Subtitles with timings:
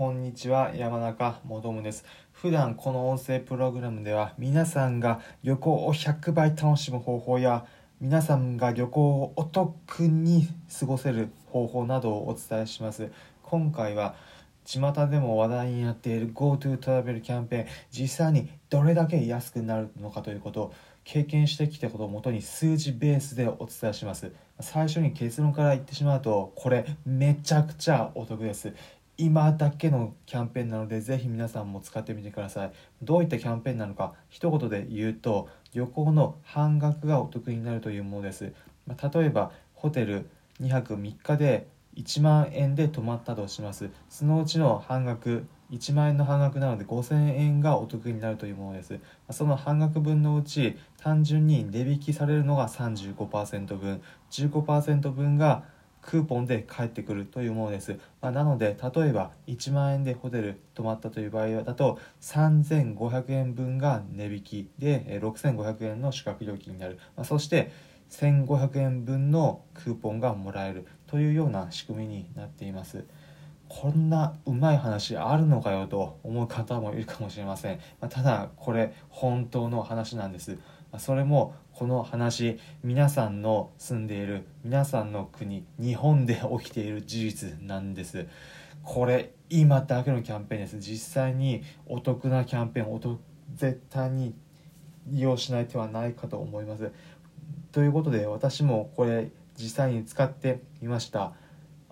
[0.00, 2.06] こんにちは山中もとむです。
[2.32, 7.66] 普段この音声プログラムでは皆さんが旅行を100倍楽しむ方法や
[8.00, 10.48] 皆さんが旅行をお得に
[10.80, 13.10] 過ごせる方法などをお伝えします。
[13.42, 14.14] 今回は
[14.64, 20.74] 巷でも話題になっている GoTo トラベルキャンペーン実際にどれだけ安くなるのかということを
[21.04, 24.32] 経験してきたことをもとに数字ベースでお伝えします。
[24.60, 28.72] 最初に結論から言ってしまうとこれめちゃくちゃお得です。
[29.20, 32.72] 今だけのキャンペーンなのでぜひ皆さんも使ってみてください。
[33.02, 38.54] どういったキャンペーンなのか一言で言うと旅行の半額がお得になるというものです。
[38.88, 40.30] 例えばホテル
[40.62, 43.90] 2泊3日で1万円で泊まったとします。
[44.08, 48.98] そのうちの半額1万円の半額なので5000円がお得になるというものです。
[49.30, 54.00] その半額分のうち単純に値引きされるのが35%分。
[54.30, 55.64] 15%分が
[56.02, 67.70] クーポンで返ってくるというものです、まあ、なので例えば1万円でホテル泊まったという場合だと3500円分が値引きで6500円の宿泊料金になる、まあ、そして
[68.10, 73.04] 1500円分のクーポンがもらえるというような仕組みになっています。
[73.68, 80.58] こんなうまい話あるのかよと思う方もいるかもしれません、まあ、ただこれ本当の話なんです。
[80.98, 88.26] それもこの話皆さんの住んでいる皆さんの国日本で起きている事実なんです。
[88.82, 90.78] これ今だけのキャンペーンです。
[90.78, 93.18] 実際にお得なキャンペーンお
[93.54, 94.34] 絶対に
[95.06, 96.90] 利用しない手はないかと思います。
[97.72, 101.32] ということで私もこれ実際に使ってみました。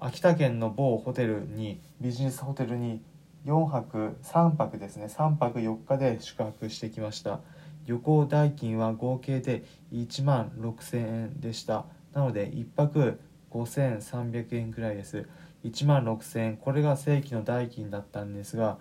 [0.01, 3.03] 秋田県の某ホテルにビジネスホテルに
[3.47, 5.07] 4泊3泊ですね。
[5.07, 7.41] 3泊4日で宿泊してきました。
[7.89, 11.87] 旅行代金は合計で1万6000円でした。
[12.13, 13.19] なので1泊
[13.51, 15.27] 5300円くらいです。
[15.65, 16.57] 1万6000円。
[16.59, 18.77] これが正規の代金だったんですが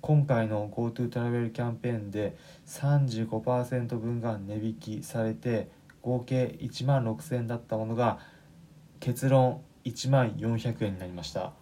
[0.00, 2.36] 今回の GoTo トラベルキャンペーンで
[2.66, 5.70] 35%分が値引きされて
[6.02, 8.18] 合計1万6000円だったものが
[8.98, 11.52] 結論1万400円になりました。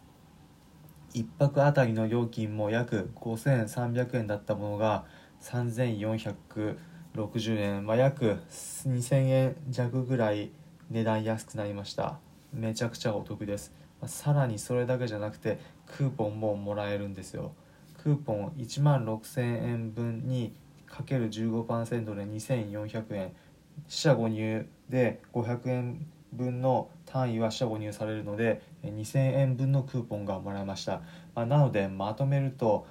[1.13, 5.05] 1泊あたりの料金も約5300円だったものが
[5.41, 10.51] 3460円、まあ、約2000円弱ぐらい
[10.91, 12.19] 値段安くなりました。
[12.53, 17.53] めちゃくちゃお得です、まあ、さらにそれだけじゃなくてクーポンももらえるんですよ。
[18.03, 20.55] クーポン1万6000円分に
[20.87, 23.33] かける15%で2400円。
[23.89, 31.03] 四捨五入で500円分の単位は四捨五入されるので2000円分のクーポンがもらえました、
[31.35, 32.87] まあ、なのでまとめると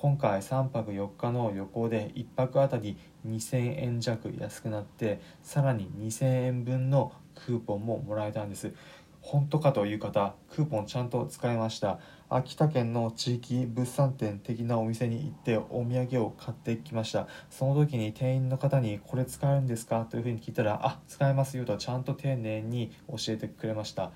[0.00, 2.96] 今回3泊4日の旅行で1泊あたり
[3.28, 8.72] 2000円弱安くなってさらに2000円分のクーポンももらえたんです。
[9.20, 11.98] 本当かという方クーポンちゃんと使いました。
[12.30, 17.28] 秋田県の地域物産展的なお店に行ってお土産を買ってきました。
[17.50, 20.06] その時に店員の方にこれ使えるんですか？
[20.08, 24.12] というふうに聞いたらあ使えますよとちゃんと丁寧に教えてくれました。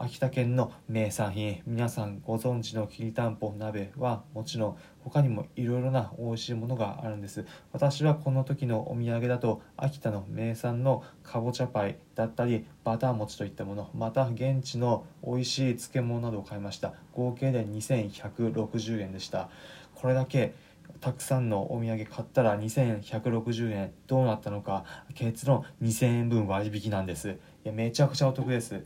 [0.00, 1.60] 秋田県の名産品。
[1.66, 7.44] 皆さんご存知のきりたんぽ鍋はもちろん他にもいろいろな美味しいものがあるんです。
[7.72, 16.94] 私はこの時のお土産だと秋田の名産のかぼちゃパイだったりバター餅といったものまた現地の美味しい漬物などを買いました。
[17.12, 19.50] 合計で2160円でした。
[19.96, 20.54] これだけ
[21.00, 23.92] たくさんのお土産買ったら2160円。
[24.06, 24.84] どうなったのか。
[25.16, 27.30] 結論2000円分割引なんです。
[27.30, 28.84] いやめちゃくちゃお得です。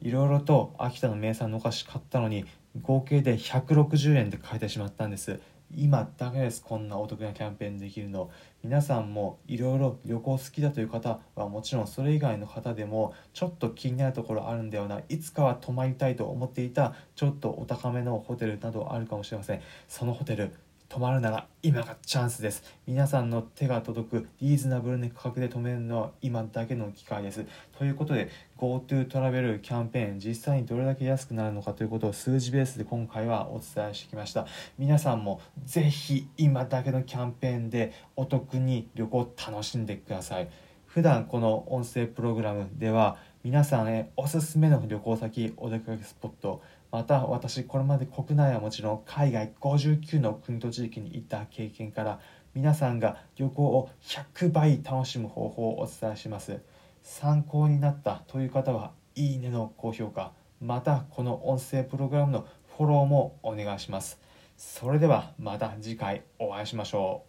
[0.00, 2.44] いろいろと秋田の名産のお菓子買ったのに
[2.82, 5.40] 合計で160円で買えてしまったんです。
[5.76, 8.30] 今だけですこんなお得なキャンペーンできるの。
[8.62, 19.60] 皆さんもいろいろ旅行好きだという方はもちろんそれ以外の方でもちょっと気になるところあるんだよないつかは泊まりたいと思っていたちょっとお高めのホテルなどあるかもしれません。
[19.88, 20.52] そのホテル
[20.88, 22.62] 泊まるなら今がチャンスです。
[22.86, 27.44] 皆さんの手が届くリーズナブルな価格で泊めるのは今だけの機会です。
[27.78, 34.46] ということで GoTo トラベルキャンペーン実際にどれだけ安くなるのかということを数字ベースで今回はお伝えしてきました。
[34.78, 40.48] 皆さんもぜひ今だけのキャンペーンでお得に旅行を楽しんでください。
[40.86, 46.62] 普段この音声プログラムでは皆さんへおすすめの旅行先お出かけスポット
[46.94, 52.20] また私これまで国内はもちろん海外59の国と地域に行った経験から
[52.54, 56.60] 皆さんが旅行を100倍楽しむ方法をお伝えします。
[57.02, 60.30] 参考になったという方はいいねの高評価。
[60.60, 62.46] またこの音声プログラムの
[62.76, 64.20] フォローもお願いします。
[64.56, 67.24] それではまた次回お会いしましょ